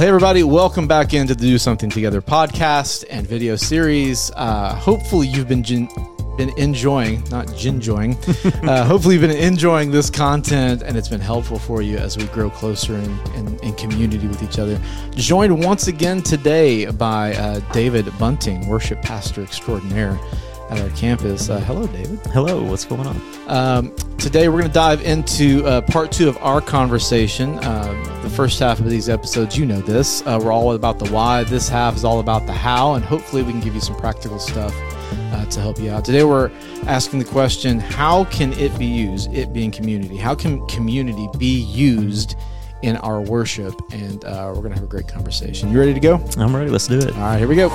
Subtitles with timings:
[0.00, 4.30] Hey, everybody, welcome back into the Do Something Together podcast and video series.
[4.34, 5.90] Uh, hopefully, you've been gin-
[6.38, 8.16] been enjoying, not ginjoying,
[8.66, 12.24] uh, hopefully, you've been enjoying this content and it's been helpful for you as we
[12.28, 14.80] grow closer in, in, in community with each other.
[15.16, 20.18] Joined once again today by uh, David Bunting, worship pastor extraordinaire
[20.70, 21.50] at our campus.
[21.50, 22.18] Uh, hello, David.
[22.26, 23.20] Hello, what's going on?
[23.48, 27.58] Um, today, we're going to dive into uh, part two of our conversation.
[27.58, 30.22] Uh, the first half of these episodes, you know this.
[30.22, 31.42] Uh, we're all about the why.
[31.44, 34.38] This half is all about the how, and hopefully, we can give you some practical
[34.38, 34.72] stuff
[35.32, 36.04] uh, to help you out.
[36.04, 36.50] Today, we're
[36.86, 40.16] asking the question how can it be used, it being community?
[40.16, 42.36] How can community be used?
[42.82, 45.70] In our worship, and uh, we're going to have a great conversation.
[45.70, 46.18] You ready to go?
[46.38, 46.70] I'm ready.
[46.70, 47.14] Let's do it.
[47.14, 47.68] All right, here we go.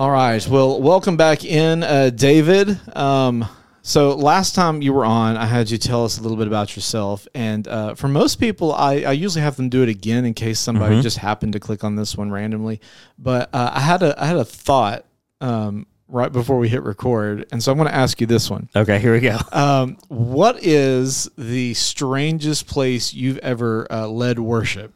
[0.00, 0.48] All right.
[0.48, 2.80] Well, welcome back in, uh, David.
[2.96, 3.46] Um,
[3.82, 6.74] so last time you were on, I had you tell us a little bit about
[6.74, 10.32] yourself, and uh, for most people, I, I usually have them do it again in
[10.32, 12.80] case somebody just happened to click on this one randomly.
[13.18, 15.04] But uh, I had a I had a thought
[15.42, 18.70] um, right before we hit record, and so I'm going to ask you this one.
[18.74, 19.36] Okay, here we go.
[19.52, 24.94] Um, what is the strangest place you've ever uh, led worship?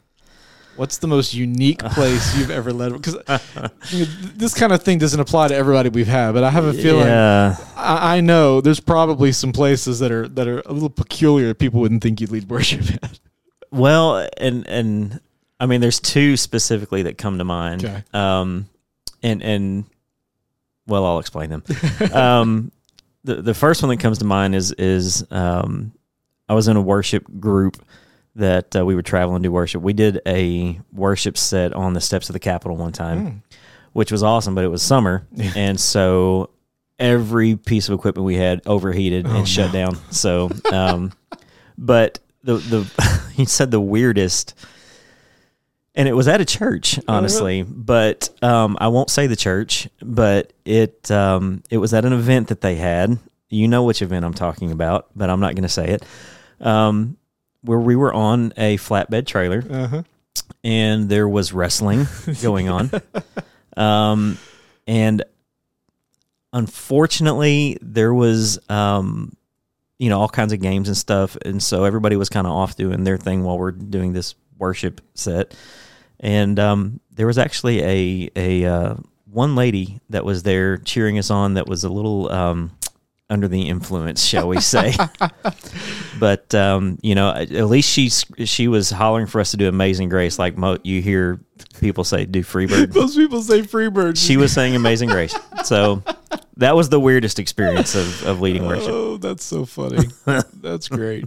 [0.75, 2.93] What's the most unique place you've ever led?
[2.93, 3.17] Because
[4.35, 7.07] this kind of thing doesn't apply to everybody we've had, but I have a feeling
[7.07, 7.57] Yeah.
[7.75, 11.47] I, I know there's probably some places that are that are a little peculiar.
[11.47, 13.19] that People wouldn't think you'd lead worship at.
[13.71, 15.19] Well, and and
[15.59, 17.85] I mean, there's two specifically that come to mind.
[17.85, 18.03] Okay.
[18.13, 18.67] Um,
[19.23, 19.85] and and
[20.87, 21.63] well, I'll explain them.
[22.13, 22.71] um,
[23.23, 25.93] the the first one that comes to mind is is um,
[26.47, 27.77] I was in a worship group
[28.35, 29.81] that uh, we would travel and do worship.
[29.81, 33.43] We did a worship set on the steps of the Capitol one time,
[33.93, 34.55] which was awesome.
[34.55, 36.49] But it was summer, and so
[36.99, 39.95] every piece of equipment we had overheated and shut down.
[40.11, 41.13] So, um,
[41.77, 44.53] but the the he said the weirdest,
[45.95, 47.63] and it was at a church, honestly.
[47.63, 52.49] But um, I won't say the church, but it um, it was at an event
[52.49, 53.17] that they had.
[53.47, 56.03] You know which event I'm talking about, but I'm not going to say it.
[56.59, 57.15] Um,
[57.65, 60.03] where we were on a flatbed trailer, Uh-huh.
[60.63, 62.07] and there was wrestling
[62.41, 62.89] going on.
[63.75, 64.37] Um,
[64.87, 65.23] and
[66.53, 69.35] unfortunately, there was, um,
[69.99, 71.37] you know, all kinds of games and stuff.
[71.45, 75.01] And so everybody was kind of off doing their thing while we're doing this worship
[75.13, 75.55] set.
[76.19, 78.95] And um, there was actually a, a uh,
[79.29, 82.71] one lady that was there cheering us on that was a little um,
[83.29, 84.93] under the influence, shall we say.
[86.19, 90.09] but um, you know, at least she she was hollering for us to do Amazing
[90.09, 91.39] Grace, like mo- you hear
[91.79, 94.17] people say, "Do Freebird." Most people say Freebird.
[94.17, 96.03] she was saying Amazing Grace, so
[96.57, 98.89] that was the weirdest experience of, of leading worship.
[98.89, 100.07] Oh, that's so funny.
[100.61, 101.25] that's great.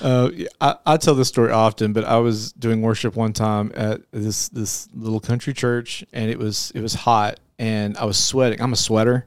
[0.00, 0.30] Uh,
[0.60, 4.48] I, I tell this story often, but I was doing worship one time at this
[4.48, 8.60] this little country church, and it was it was hot, and I was sweating.
[8.60, 9.26] I'm a sweater,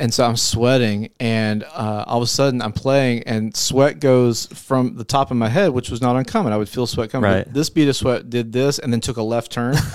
[0.00, 4.46] and so I'm sweating, and uh, all of a sudden I'm playing, and sweat goes
[4.46, 6.52] from the top of my head, which was not uncommon.
[6.52, 7.30] I would feel sweat coming.
[7.30, 7.52] Right.
[7.52, 9.76] This beat of sweat did this, and then took a left turn.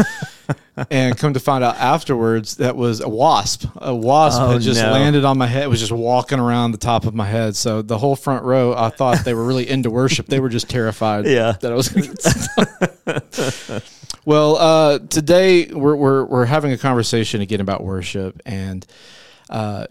[0.91, 3.66] and come to find out afterwards that was a wasp.
[3.77, 4.91] A wasp Oh, had just no.
[4.91, 5.63] landed on my head.
[5.63, 7.55] It was just walking around the top of my head.
[7.55, 10.27] So the whole front row, I thought they were really into worship.
[10.27, 11.53] They were just terrified Yeah.
[11.61, 13.83] that I was going to
[14.25, 18.41] well, uh, today we're, we're, we're having a conversation again about worship.
[18.45, 18.85] And
[19.49, 19.85] uh,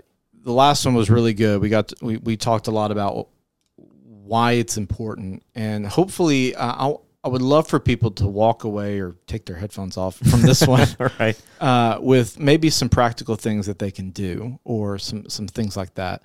[0.44, 1.60] the last one was really good.
[1.60, 3.28] We got to, we, we talked a lot about
[3.76, 5.42] why it's important.
[5.54, 6.94] And hopefully, uh, I,
[7.24, 10.66] I would love for people to walk away or take their headphones off from this
[10.66, 10.86] one
[11.18, 11.40] right.
[11.60, 15.94] uh, with maybe some practical things that they can do or some some things like
[15.94, 16.22] that.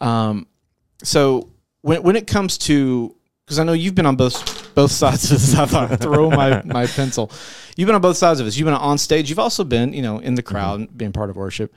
[0.00, 0.48] Um,
[1.04, 1.50] so
[1.82, 5.30] when when it comes to because I know you've been on both both sides of
[5.30, 5.54] this.
[5.56, 7.30] I thought throw my my pencil.
[7.76, 8.56] You've been on both sides of this.
[8.56, 9.28] You've been on stage.
[9.28, 11.72] You've also been you know in the crowd, being part of worship.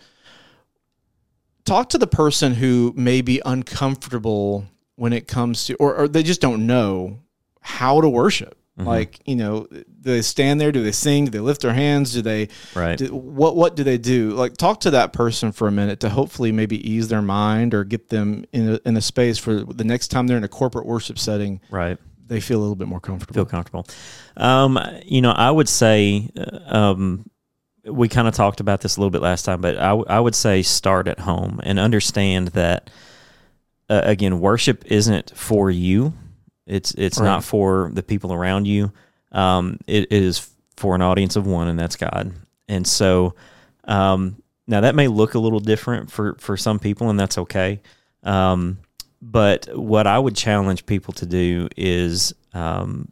[1.66, 4.66] Talk to the person who may be uncomfortable
[4.96, 7.20] when it comes to, or, or they just don't know
[7.62, 8.58] how to worship.
[8.78, 10.70] Like you know, do they stand there?
[10.74, 11.24] Do they sing?
[11.24, 12.12] Do they lift their hands?
[12.12, 12.98] Do they Right.
[12.98, 14.32] do, what what do they do?
[14.32, 17.86] Like talk to that person for a minute to hopefully maybe ease their mind or
[17.86, 20.86] get them in a, in a space for the next time they're in a corporate
[20.86, 21.98] worship setting, Right.
[22.28, 23.34] they feel a little bit more comfortable.
[23.36, 23.88] Feel comfortable.
[24.36, 27.30] Um, you know, I would say, uh, um,
[27.86, 30.20] we kind of talked about this a little bit last time, but I, w- I
[30.20, 32.90] would say start at home and understand that,
[33.90, 36.14] uh, again, worship isn't for you.
[36.66, 37.26] It's it's Right.
[37.28, 38.92] not for the people around you.
[39.32, 42.32] Um, it is for an audience of one, and that's God.
[42.68, 43.36] And so,
[43.84, 47.82] um, now that may look a little different for for some people, and that's okay.
[48.24, 48.80] Um,
[49.22, 53.12] but what I would challenge people to do is um,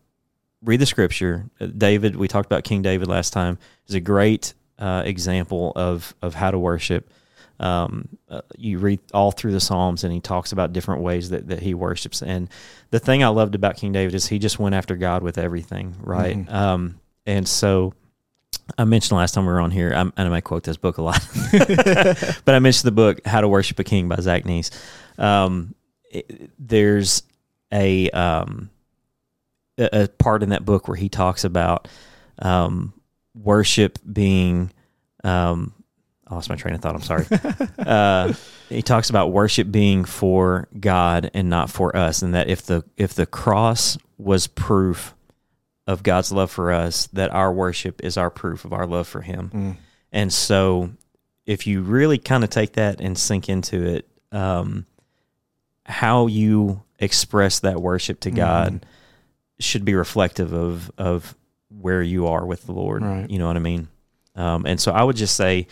[0.64, 1.46] read the scripture.
[1.78, 4.54] David, we talked about King David last time, is a great
[4.84, 7.10] uh, example of of how to worship.
[7.60, 11.48] Um, uh, you read all through the Psalms, and he talks about different ways that,
[11.48, 12.22] that he worships.
[12.22, 12.50] And
[12.90, 15.96] the thing I loved about King David is he just went after God with everything,
[16.02, 16.36] right?
[16.36, 16.54] Mm-hmm.
[16.54, 17.94] Um, and so
[18.78, 20.98] I mentioned last time we were on here, I'm, and I might quote this book
[20.98, 24.72] a lot, but I mentioned the book "How to Worship a King" by Zach Neese.
[25.18, 25.76] Um,
[26.12, 27.24] it, there's
[27.72, 28.70] a, um,
[29.78, 31.88] a, a part in that book where he talks about
[32.40, 32.94] um,
[33.34, 34.72] worship being
[35.24, 35.74] um,
[36.28, 36.96] I lost my train of thought.
[36.96, 37.26] I'm sorry.
[37.78, 38.34] uh,
[38.70, 42.84] he talks about worship being for God and not for us, and that if the
[42.98, 45.14] if the cross was proof
[45.86, 49.22] of God's love for us, that our worship is our proof of our love for
[49.22, 49.52] Him.
[49.54, 49.76] Mm.
[50.12, 50.92] And so,
[51.46, 54.86] if you really kind of take that and sink into it, um,
[55.86, 58.82] how you express that worship to God mm.
[59.60, 61.36] should be reflective of of
[61.80, 63.04] where you are with the Lord.
[63.04, 63.30] Right.
[63.30, 63.88] You know what I mean?
[64.36, 65.68] Um, and so, I would just say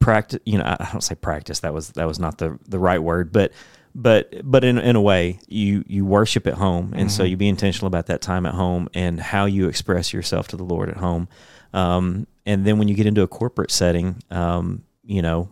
[0.00, 3.00] practice you know i don't say practice that was that was not the the right
[3.00, 3.52] word but
[3.94, 7.08] but but in in a way you you worship at home and mm-hmm.
[7.08, 10.56] so you be intentional about that time at home and how you express yourself to
[10.56, 11.28] the lord at home
[11.72, 15.50] um, and then when you get into a corporate setting um, you know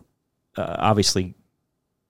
[0.57, 1.35] uh, obviously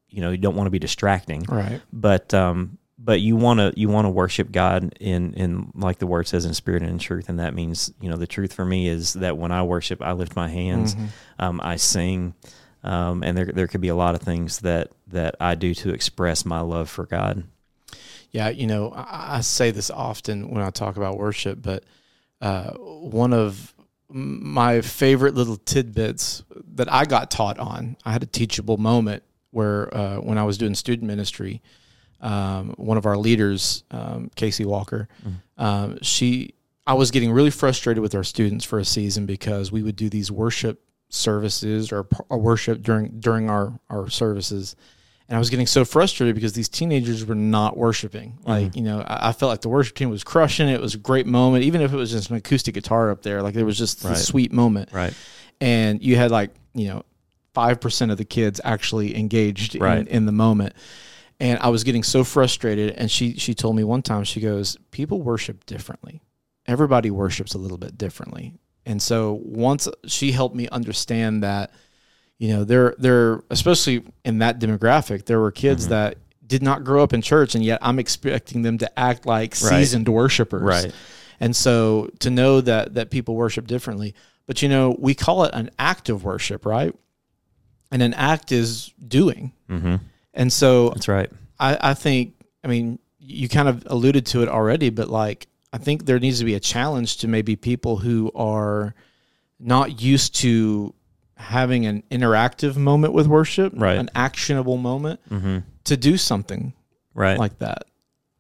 [0.08, 3.74] you know you don't want to be distracting right but um, but you want to
[3.80, 7.00] you want to worship God in in like the word says in spirit and in
[7.00, 10.02] truth, and that means you know the truth for me is that when I worship,
[10.02, 11.06] I lift my hands, mm-hmm.
[11.40, 12.34] um, I sing,
[12.84, 15.94] um, and there there could be a lot of things that that I do to
[15.94, 17.44] express my love for God.
[18.32, 21.86] Yeah, you know, I, I say this often when I talk about worship, but
[22.42, 23.74] uh, one of
[24.10, 26.44] my favorite little tidbits
[26.76, 30.58] that I got taught on, I had a teachable moment where uh, when I was
[30.58, 31.62] doing student ministry
[32.22, 35.64] um, one of our leaders, um, Casey Walker, mm-hmm.
[35.64, 36.54] um, she,
[36.86, 40.10] I was getting really frustrated with our students for a season because we would do
[40.10, 44.76] these worship services or, or worship during during our our services,
[45.28, 48.32] and I was getting so frustrated because these teenagers were not worshiping.
[48.40, 48.50] Mm-hmm.
[48.50, 50.74] Like you know, I, I, felt like the worship team was crushing it.
[50.74, 53.42] It was a great moment, even if it was just an acoustic guitar up there.
[53.42, 54.14] Like there was just right.
[54.14, 55.14] a sweet moment, right?
[55.62, 57.04] And you had like you know
[57.54, 60.00] five percent of the kids actually engaged right.
[60.00, 60.74] in, in the moment
[61.40, 62.92] and I was getting so frustrated.
[62.92, 66.22] And she she told me one time, she goes, "People worship differently.
[66.68, 68.54] Everybody worships a little bit differently."
[68.86, 71.72] And so once she helped me understand that,
[72.38, 75.92] you know, there there especially in that demographic, there were kids mm-hmm.
[75.92, 79.52] that did not grow up in church, and yet I'm expecting them to act like
[79.52, 79.80] right.
[79.80, 80.62] seasoned worshipers.
[80.62, 80.92] Right.
[81.40, 84.14] And so to know that that people worship differently,
[84.46, 86.94] but you know, we call it an act of worship, right?
[87.92, 89.54] And an act is doing.
[89.70, 89.96] Mm-hmm.
[90.40, 91.30] And so that's right.
[91.60, 92.34] I, I think,
[92.64, 96.40] I mean, you kind of alluded to it already, but like, I think there needs
[96.40, 98.96] to be a challenge to maybe people who are
[99.60, 100.96] not used to
[101.36, 103.98] having an interactive moment with worship, right.
[103.98, 105.60] an actionable moment mm-hmm.
[105.84, 106.72] to do something
[107.14, 107.38] right.
[107.38, 107.84] like that.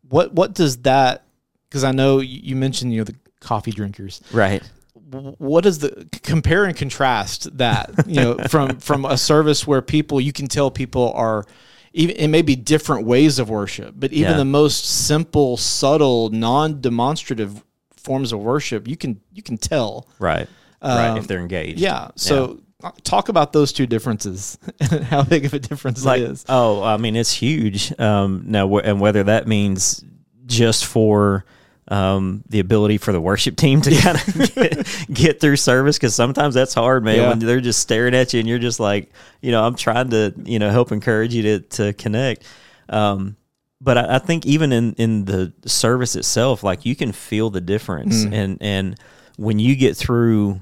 [0.07, 1.25] What, what does that,
[1.67, 4.21] because I know you mentioned, you know, the coffee drinkers.
[4.31, 4.63] Right
[5.11, 10.21] what is the compare and contrast that you know from from a service where people
[10.21, 11.45] you can tell people are
[11.93, 14.37] even it may be different ways of worship, but even yeah.
[14.37, 17.63] the most simple, subtle, non-demonstrative
[17.95, 20.07] forms of worship, you can you can tell.
[20.19, 20.47] Right.
[20.81, 21.17] Um, right.
[21.17, 21.79] If they're engaged.
[21.79, 22.09] Yeah.
[22.15, 22.91] So yeah.
[23.03, 26.45] talk about those two differences and how big of a difference like, it is.
[26.47, 27.97] Oh, I mean, it's huge.
[27.99, 30.03] Um, now, and whether that means
[30.45, 31.45] just for
[31.89, 36.13] um, the ability for the worship team to kind of get, get, through service because
[36.13, 37.17] sometimes that's hard, man.
[37.17, 37.29] Yeah.
[37.29, 40.33] When they're just staring at you and you're just like, you know, I'm trying to,
[40.43, 42.43] you know, help encourage you to to connect.
[42.89, 43.37] Um,
[43.81, 47.61] but I, I, think even in in the service itself, like you can feel the
[47.61, 48.33] difference, mm.
[48.33, 48.99] and and
[49.37, 50.61] when you get through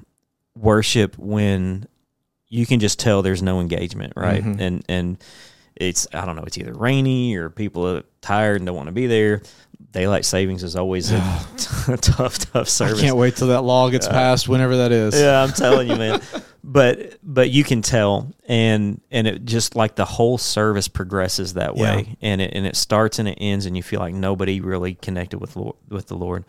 [0.55, 1.87] worship, when
[2.47, 4.43] you can just tell there's no engagement, right?
[4.43, 4.61] Mm-hmm.
[4.61, 5.23] And and
[5.75, 8.93] it's I don't know, it's either rainy or people are tired and don't want to
[8.93, 9.41] be there.
[9.91, 11.17] Daylight savings is always a
[12.01, 12.99] tough, tough service.
[12.99, 15.19] I can't wait till that law gets uh, passed, whenever that is.
[15.19, 16.21] Yeah, I'm telling you, man.
[16.63, 21.75] but but you can tell, and and it just like the whole service progresses that
[21.75, 22.29] way, yeah.
[22.29, 25.39] and it and it starts and it ends, and you feel like nobody really connected
[25.39, 26.43] with Lord, with the Lord.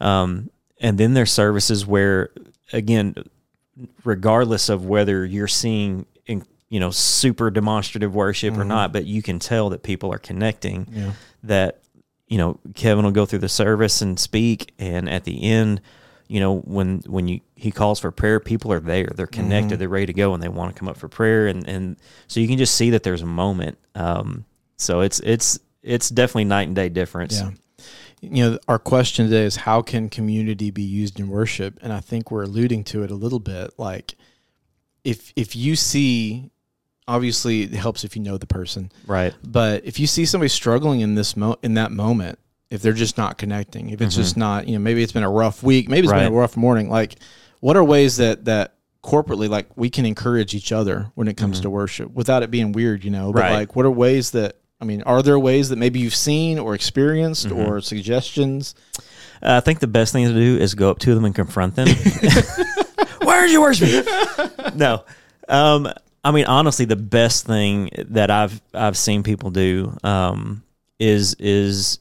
[0.00, 0.50] Um,
[0.80, 2.30] and then there's services where,
[2.72, 3.14] again,
[4.04, 6.06] regardless of whether you're seeing
[6.68, 8.62] you know super demonstrative worship mm-hmm.
[8.62, 11.12] or not but you can tell that people are connecting yeah.
[11.42, 11.80] that
[12.28, 15.80] you know kevin will go through the service and speak and at the end
[16.28, 19.80] you know when when you he calls for prayer people are there they're connected mm-hmm.
[19.80, 22.40] they're ready to go and they want to come up for prayer and and so
[22.40, 24.44] you can just see that there's a moment um
[24.76, 27.40] So it's it's it's definitely night and day difference.
[27.40, 27.50] Yeah.
[28.20, 31.78] You know, our question today is how can community be used in worship?
[31.82, 33.72] And I think we're alluding to it a little bit.
[33.78, 34.16] Like
[35.04, 36.50] if if you see
[37.08, 38.90] obviously it helps if you know the person.
[39.06, 39.34] Right.
[39.44, 42.38] But if you see somebody struggling in this mo in that moment,
[42.70, 44.18] if they're just not connecting, if it's Mhm.
[44.18, 46.56] just not, you know, maybe it's been a rough week, maybe it's been a rough
[46.56, 47.16] morning, like
[47.60, 51.58] what are ways that that corporately like we can encourage each other when it comes
[51.60, 51.62] Mhm.
[51.62, 53.32] to worship without it being weird, you know?
[53.32, 53.52] But Right.
[53.52, 56.74] like what are ways that I mean, are there ways that maybe you've seen or
[56.74, 57.66] experienced Mhm.
[57.66, 58.74] or suggestions?
[59.42, 61.76] Uh, I think the best thing to do is go up to them and confront
[61.76, 61.88] them.
[63.22, 64.04] Why aren't you worshiping?
[64.74, 65.04] no.
[65.48, 65.88] Um,
[66.26, 70.64] I mean, honestly, the best thing that I've I've seen people do um,
[70.98, 72.00] is is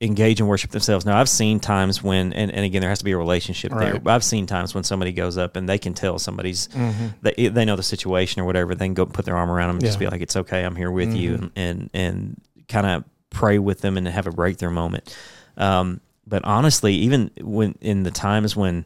[0.00, 1.06] engage in worship themselves.
[1.06, 3.92] Now, I've seen times when, and, and again, there has to be a relationship there.
[3.92, 4.02] Right.
[4.02, 6.68] But I've seen times when somebody goes up and they can tell somebody's
[7.22, 8.74] they they know the situation or whatever.
[8.74, 10.74] They can go put their arm around them and just be like, "It's okay, I'm
[10.74, 14.70] here with you," and and, and kind of pray with them and have a breakthrough
[14.70, 15.16] moment.
[15.56, 18.84] Um, but honestly, even when in the times when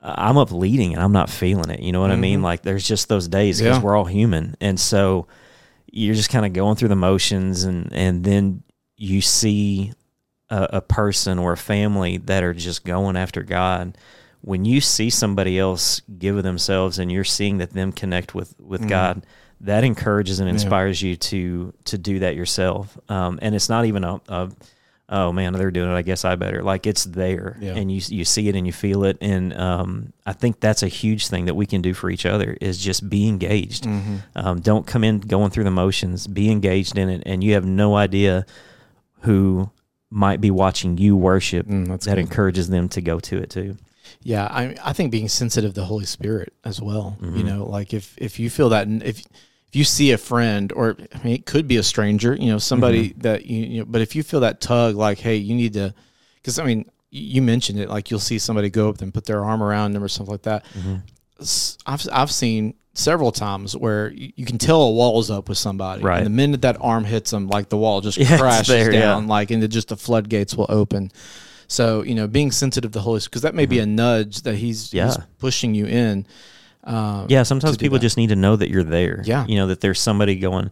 [0.00, 2.40] I'm up leading and I'm not feeling it, you know what I mean?
[2.40, 2.44] Mhm.
[2.44, 3.82] Like there's just those days because Yeah.
[3.82, 5.26] we're all human, and so
[5.90, 8.62] you're just kind of going through the motions, and and then
[8.96, 9.92] you see
[10.50, 13.96] a, a person or a family that are just going after God.
[14.40, 18.54] When you see somebody else give of themselves, and you're seeing that them connect with
[18.60, 18.88] with Mhm.
[18.88, 19.26] God,
[19.62, 20.52] that encourages and Yeah.
[20.54, 22.96] inspires you to to do that yourself.
[23.08, 24.48] Um, and it's not even a, a
[25.10, 25.94] oh man, they're doing it.
[25.94, 26.62] I guess I better.
[26.62, 27.74] Like it's there, Yeah.
[27.76, 29.16] and you you see it and you feel it.
[29.20, 32.56] And um, I think that's a huge thing that we can do for each other
[32.60, 33.84] is just be engaged.
[33.84, 34.16] Mm-hmm.
[34.36, 36.26] Um, don't come in going through the motions.
[36.26, 38.44] Be engaged in it, and you have no idea
[39.22, 39.70] who
[40.10, 41.66] might be watching you worship.
[41.66, 42.18] Mm, that good.
[42.18, 43.76] encourages them to go to it too.
[44.22, 47.16] Yeah, I I think being sensitive to the Holy Spirit as well.
[47.20, 47.44] You Mhm.
[47.44, 49.22] know, like if if you feel that if
[49.68, 52.58] if you see a friend or I mean it could be a stranger, you know,
[52.58, 53.20] somebody Mm-hmm.
[53.20, 55.94] that you, you know, but if you feel that tug like hey, you need to
[56.42, 59.44] cuz I mean, you mentioned it like you'll see somebody go up and put their
[59.44, 60.64] arm around them or something like that.
[61.40, 66.02] S- I've I've seen several times where you, can tell a wall's up with somebody,
[66.02, 66.16] Right.
[66.16, 69.00] and the minute that arm hits them, like the wall just Yeah, crashes there, yeah.
[69.00, 71.12] down, like and it just the floodgates will open.
[71.68, 74.56] So you know, being sensitive to the Holy because that may be a nudge that
[74.56, 74.96] he's, Mm-hmm.
[74.96, 75.06] Yeah.
[75.06, 76.26] he's pushing you in.
[76.84, 78.02] Um, Yeah, sometimes people that.
[78.02, 79.22] just need to know that you're there.
[79.24, 79.44] Yeah.
[79.46, 80.70] you know that there's somebody going.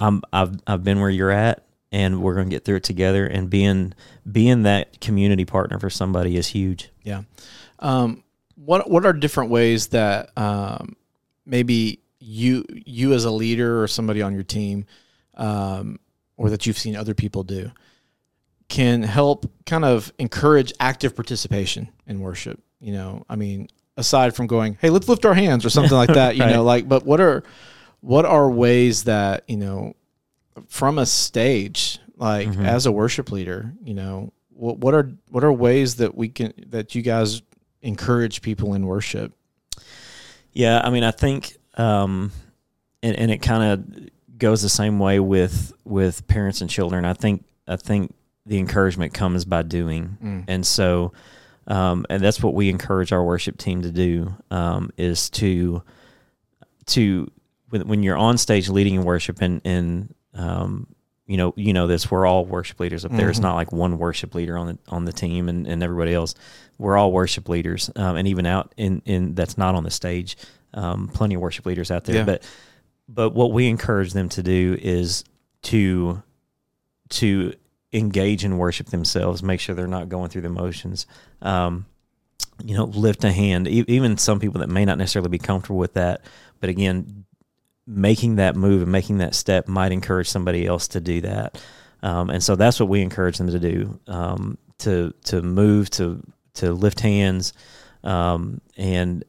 [0.00, 3.26] I'm I've I've been where you're at, and we're going to get through it together.
[3.26, 3.94] And being
[4.30, 6.90] being that community partner for somebody is huge.
[7.02, 7.22] Yeah.
[7.78, 8.24] Um,
[8.56, 10.96] what what are different ways that um,
[11.46, 14.86] maybe you you as a leader or somebody on your team,
[15.36, 15.98] um,
[16.36, 17.70] or that you've seen other people do,
[18.68, 22.60] can help kind of encourage active participation in worship?
[22.80, 26.12] You know, I mean, aside from going, hey, let's lift our hands or something like
[26.14, 26.36] that.
[26.36, 26.52] You Right.
[26.52, 27.42] know, like, but what are
[28.00, 29.94] what are ways that you know
[30.68, 32.64] from a stage like Mhm.
[32.66, 36.52] as a worship leader you know what, what are what are ways that we can
[36.68, 37.42] that you guys
[37.82, 39.32] encourage people in worship
[40.52, 42.30] Yeah, I mean, I think, um,
[43.02, 47.04] and, and it kind of goes the same way with with parents and children.
[47.04, 48.14] I think I think
[48.46, 50.44] the encouragement comes by doing, Mm.
[50.48, 51.12] and so,
[51.66, 55.82] um, and that's what we encourage our worship team to do um, is to
[56.86, 57.30] to
[57.70, 60.86] when, when you're on stage leading in worship and and um,
[61.26, 63.30] you know you know this we're all worship leaders up there.
[63.30, 63.42] It's Mhm.
[63.42, 66.34] not like one worship leader on the on the team and, and everybody else.
[66.78, 70.36] We're all worship leaders, um, and even out in in that's not on the stage.
[70.74, 72.24] Um, plenty of worship leaders out there, Yeah.
[72.24, 72.42] but
[73.08, 75.24] but what we encourage them to do is
[75.62, 76.22] to
[77.10, 77.54] to
[77.94, 81.06] engage in worship themselves, make sure they're not going through the motions.
[81.40, 81.86] Um,
[82.62, 83.68] you know, lift a hand.
[83.68, 86.22] E- even some people that may not necessarily be comfortable with that,
[86.60, 87.24] but again,
[87.86, 91.62] making that move and making that step might encourage somebody else to do that.
[92.02, 96.22] Um, and so that's what we encourage them to do: um, to to move, to
[96.54, 97.52] to lift hands,
[98.02, 99.24] um, and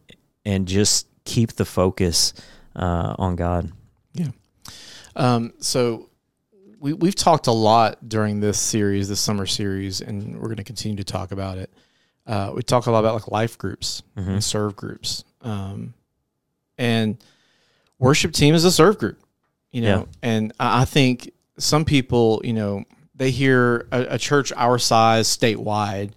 [0.46, 2.34] and just keep the focus
[2.76, 3.72] uh, on God.
[4.14, 4.30] Yeah.
[5.16, 6.10] Um, so
[6.86, 10.64] we, we've talked a lot during this series this summer series and we're going to
[10.64, 11.72] continue to talk about it
[12.28, 14.28] uh, we talk a lot about like life groups Mhm.
[14.30, 15.94] and serve groups um,
[16.78, 17.18] and
[17.98, 19.20] worship team is a serve group
[19.72, 20.30] you know Yeah.
[20.30, 22.84] and I I think some people you know
[23.16, 26.12] they hear a, a church our size statewide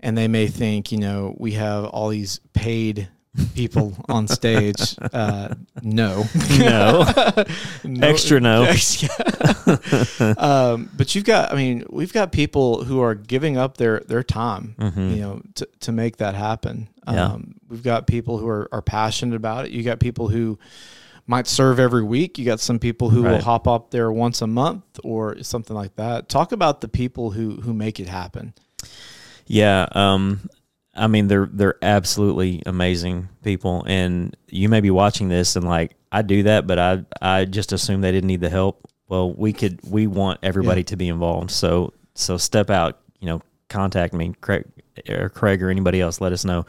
[0.00, 3.08] and they may think you know we have all these paid
[3.54, 6.24] people on stage uh, no
[6.58, 7.04] No.
[7.84, 8.64] No- Extra no.
[10.38, 14.22] um, but you've got i mean we've got people who are giving up their their
[14.22, 15.14] time Mhm.
[15.14, 17.24] you know to, to make that happen Yeah.
[17.26, 20.58] um, we've got people who are, are passionate about it you got people who
[21.26, 22.38] might serve every week.
[22.38, 23.42] You got some people who will Right.
[23.42, 26.28] hop up there once a month or something like that.
[26.28, 28.52] Talk about the people who who make it happen.
[29.46, 30.40] Yeah, um,
[30.94, 35.94] I mean they're they're absolutely amazing people, and you may be watching this and like
[36.12, 38.86] I do that, but I I just assume they didn't need the help.
[39.08, 40.86] Well, we could we want everybody Yeah.
[40.86, 44.64] to be involved, so so step out, you know, contact me, Craig
[45.08, 46.66] or Craig or anybody else, let us know.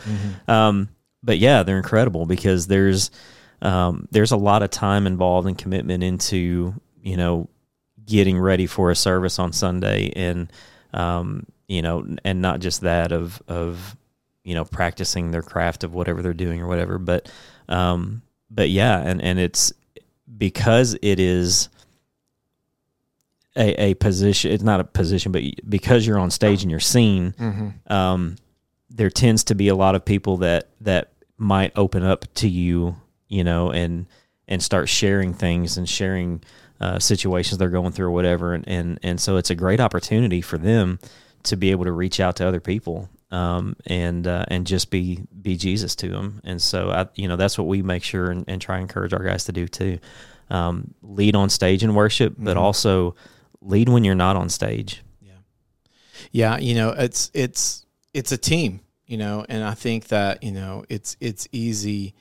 [0.48, 0.90] Um,
[1.24, 3.12] but yeah, they're incredible because there's
[3.62, 7.50] um, there's a lot of time involved and commitment into you know
[8.06, 10.52] getting ready for a service on Sunday and
[10.94, 13.96] um, you know and not just that of of
[14.44, 16.98] you know practicing their craft of whatever they're doing or whatever.
[16.98, 17.32] But
[17.70, 19.72] um, but yeah and and it's
[20.38, 21.70] because it is
[23.56, 27.34] a, a position it's not a position but because you're on stage and you're seen
[27.34, 27.94] Mm-hmm.
[27.94, 28.36] um,
[28.90, 32.96] there tends to be a lot of people that that might open up to you,
[33.30, 34.06] you know, and
[34.50, 36.44] and start sharing things and sharing
[36.82, 40.42] uh, situations they're going through or whatever, and, and and so it's a great opportunity
[40.42, 41.00] for them
[41.44, 45.22] to be able to reach out to other people um, and uh, and just be
[45.42, 48.46] be Jesus to them, and so I you know that's what we make sure and,
[48.48, 50.00] and try and encourage our guys to do too,
[50.50, 52.62] um, lead on stage in worship, but Mhm.
[52.62, 53.16] also
[53.62, 55.02] lead when you're not on stage.
[55.22, 55.32] Yeah,
[56.32, 60.52] yeah, you know, it's it's it's a team, you know, and I think that, you
[60.52, 62.14] know, it's it's easy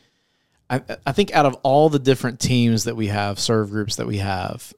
[0.68, 4.06] I I think out of all the different teams that we have, serve groups that
[4.06, 4.72] we have,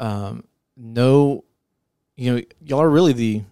[0.00, 0.42] um
[0.76, 1.44] no
[2.16, 3.42] you know, y'all are really the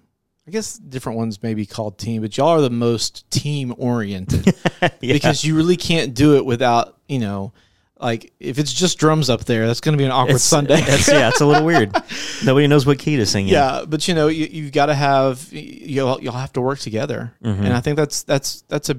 [0.46, 4.54] I guess different ones may be called team, but y'all are the most team oriented
[5.00, 7.52] because you really can't do it without, you know,
[7.98, 10.80] like if it's just drums up there, that's going to be an awkward It's- Sunday.
[10.86, 11.96] That's, yeah, it's a little weird.
[12.44, 13.54] Nobody knows what key to sing in.
[13.54, 17.32] Yeah, but you know, you, you've got to have you'll you'll have to work together,
[17.42, 17.60] Mhm.
[17.60, 18.96] and I think that's that's that's a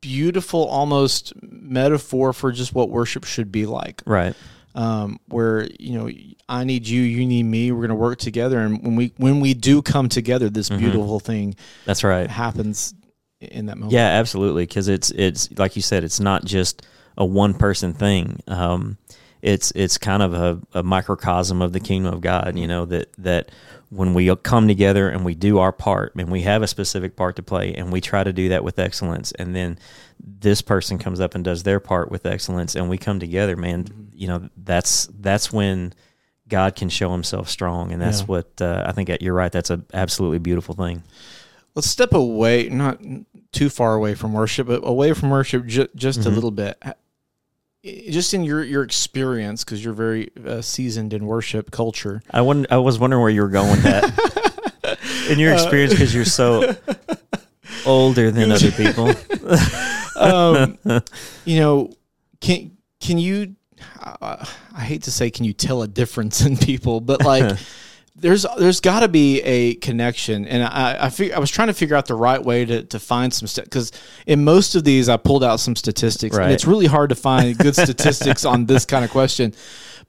[0.00, 4.02] beautiful almost metaphor for just what worship should be like.
[4.06, 4.34] Right.
[4.78, 6.08] Um, where you know,
[6.48, 7.72] I need you, you need me.
[7.72, 10.78] We're going to work together, and when we when we do come together, this Mhm.
[10.78, 12.30] beautiful thing That's right.
[12.30, 12.94] happens
[13.40, 13.92] in that moment.
[13.92, 14.62] Yeah, absolutely.
[14.66, 16.82] Because it's it's like you said, it's not just
[17.16, 18.38] a one person thing.
[18.46, 18.98] Um,
[19.42, 22.56] it's it's kind of a, a microcosm of the kingdom of God.
[22.56, 23.50] You know that that
[23.90, 27.36] when we come together and we do our part, and we have a specific part
[27.36, 29.78] to play, and we try to do that with excellence, and then
[30.20, 33.86] this person comes up and does their part with excellence, and we come together, man.
[34.14, 35.92] You know that's that's when.
[36.48, 38.24] God can show Himself strong, and that's Yeah.
[38.26, 39.10] what uh, I think.
[39.20, 39.52] You're right.
[39.52, 41.02] That's a absolutely beautiful thing.
[41.74, 43.02] Let's step away, not
[43.52, 46.34] too far away from worship, but away from worship ju- just a Mhm.
[46.34, 46.82] little bit.
[47.84, 52.22] Just in your your experience, because you're very uh, seasoned in worship culture.
[52.30, 54.98] I won- I was wondering where you were going with that.
[55.30, 56.74] In your experience, because you're so
[57.84, 59.12] older than other people.
[60.16, 60.78] um,
[61.44, 61.92] you know,
[62.40, 63.54] can can you?
[64.02, 67.00] Uh, I hate to say, can you tell a difference in people?
[67.00, 67.58] But like,
[68.18, 71.74] there's there's got to be a connection, and I I, fig- I was trying to
[71.74, 73.92] figure out the right way to to find some stuff because
[74.26, 76.44] in most of these I pulled out some statistics, Right.
[76.44, 79.54] and it's really hard to find good statistics on this kind of question.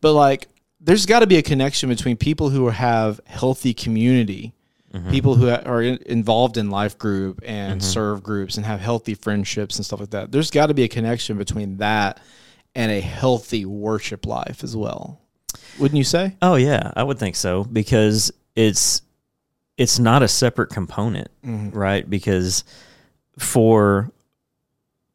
[0.02, 0.48] But like,
[0.82, 4.54] there's got to be a connection between people who have healthy community
[4.91, 5.12] Mm-hmm.
[5.12, 9.76] people who are in, involved in life group and serve groups and have healthy friendships
[9.76, 10.32] and stuff like that.
[10.32, 12.19] There's got to be a connection between that
[12.74, 15.18] and a healthy worship life as well.
[15.79, 16.35] Wouldn't you say?
[16.41, 19.01] Oh yeah, I would think so because it's
[19.77, 21.73] it's not a separate component, Mhm.
[21.73, 22.09] right?
[22.09, 22.63] Because
[23.38, 24.12] for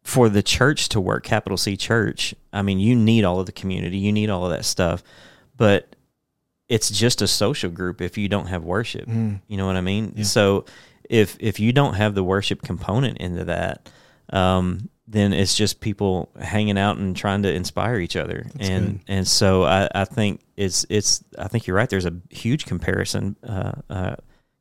[0.03, 3.53] for the church to work, capital C church, I mean, you need all of the
[3.53, 5.03] community, you need all of that stuff,
[5.57, 5.97] but
[6.68, 9.07] it's just a social group if you don't have worship.
[9.07, 9.40] Mm.
[9.49, 10.12] You know what I mean?
[10.16, 10.25] Yeah.
[10.25, 10.64] So
[11.09, 13.88] if if you don't have the worship component into that,
[14.31, 18.47] um, then it's just people hanging out and trying to inspire each other.
[18.55, 19.01] That's and good.
[19.09, 21.88] and so I, I think it's it's I think you're right.
[21.90, 24.17] There's a huge comparison uh, uh,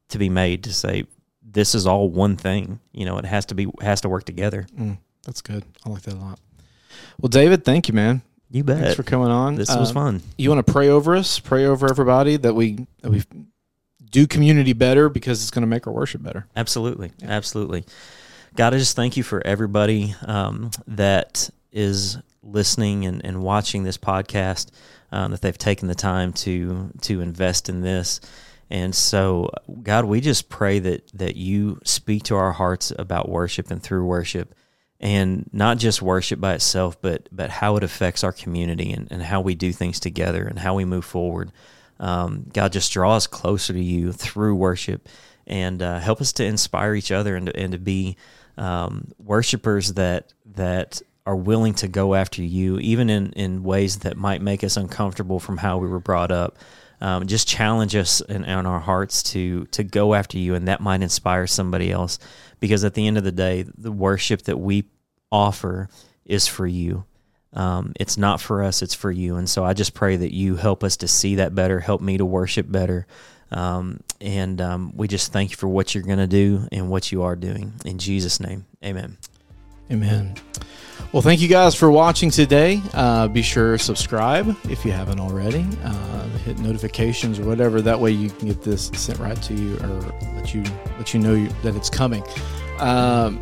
[0.09, 1.05] to be made to say
[1.41, 2.79] this is all one thing.
[2.91, 4.65] You know, it has to be has to work together.
[4.77, 4.97] Mm.
[5.25, 5.63] That's good.
[5.85, 6.39] I like that a lot.
[7.19, 8.21] Well, David, thank you, man.
[8.51, 8.79] You bet.
[8.79, 9.55] Thanks for coming on.
[9.55, 10.21] this was Um, fun.
[10.37, 11.39] You want to pray over us?
[11.39, 13.23] Pray over everybody that we that we
[14.11, 16.45] do community better because it's going to make our worship better.
[16.55, 17.85] Absolutely, absolutely.
[18.55, 23.97] God, I just thank you for everybody um, that is listening and, and watching this
[23.97, 24.69] podcast.
[25.11, 28.19] Um, that they've taken the time to to invest in this,
[28.71, 29.51] and so
[29.83, 34.05] God, we just pray that that you speak to our hearts about worship and through
[34.05, 34.55] worship,
[34.99, 39.21] and not just worship by itself, but but how it affects our community and, and
[39.21, 41.51] how we do things together and how we move forward.
[41.99, 45.07] Um, God, just draw us closer to you through worship
[45.45, 48.17] and uh, help us to inspire each other and to, and to be
[48.57, 54.17] um, worshipers that that are willing to go after you, even in, in ways that
[54.17, 56.57] might make us uncomfortable from how we were brought up.
[56.99, 60.81] Um, just challenge us in, in our hearts to to go after you, and that
[60.81, 62.19] might inspire somebody else.
[62.59, 64.85] Because at the end of the day, the worship that we
[65.31, 65.89] offer
[66.23, 67.03] is for you.
[67.51, 69.35] Um, it's not for us; it's for you.
[69.35, 72.17] And so I just pray that you help us to see that better, help me
[72.17, 73.05] to worship better,
[73.53, 77.11] um, and um, we just thank you for what you're going to do and what
[77.11, 77.73] you are doing.
[77.85, 79.17] In Jesus' name, Amen.
[79.91, 80.35] Amen.
[81.11, 82.81] Well, thank you guys for watching today.
[82.93, 85.65] Uh, be sure to subscribe if you haven't already.
[85.83, 87.81] Uh, hit notifications or whatever.
[87.81, 89.99] That way you can get this sent right to you or
[90.35, 90.63] let you
[90.97, 92.23] let you know you, that it's coming.
[92.79, 93.39] Um,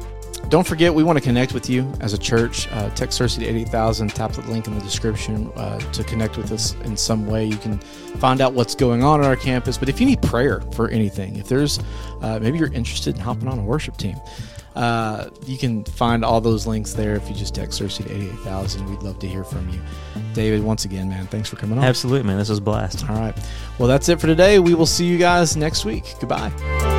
[0.51, 2.67] don't forget, we want to connect with you as a church.
[2.71, 4.09] Uh, text Searcy to 88,000.
[4.09, 7.45] Tap the link in the description uh, to connect with us in some way.
[7.45, 9.77] You can find out what's going on at our campus.
[9.77, 11.79] But if you need prayer for anything, if there's
[12.21, 14.17] uh, maybe you're interested in hopping on a worship team,
[14.75, 18.89] uh, you can find all those links there if you just text Searcy to 88,000.
[18.89, 19.79] We'd love to hear from you.
[20.33, 21.85] David, once again, man, thanks for coming on.
[21.85, 22.37] Absolutely, man.
[22.37, 23.09] This was a blast.
[23.09, 23.37] All right.
[23.79, 24.59] Well, that's it for today.
[24.59, 26.13] We will see you guys next week.
[26.19, 26.90] Goodbye.